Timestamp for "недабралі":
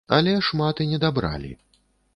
0.95-1.53